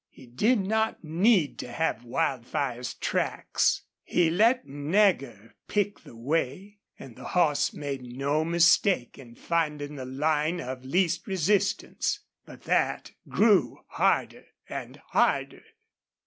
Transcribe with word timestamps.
He 0.09 0.25
did 0.25 0.57
not 0.61 1.03
need 1.03 1.59
to 1.59 1.71
have 1.71 2.03
Wildfire's 2.03 2.95
tracks. 2.95 3.83
He 4.03 4.31
let 4.31 4.65
Nagger 4.65 5.53
pick 5.67 5.99
the 5.99 6.15
way, 6.17 6.79
and 6.97 7.15
the 7.15 7.23
horse 7.37 7.71
made 7.71 8.01
no 8.01 8.43
mistake 8.43 9.19
in 9.19 9.35
finding 9.35 9.97
the 9.97 10.05
line 10.05 10.59
of 10.59 10.83
least 10.83 11.27
resistance. 11.27 12.19
But 12.47 12.63
that 12.63 13.11
grew 13.29 13.83
harder 13.89 14.45
and 14.67 14.95
harder. 15.09 15.65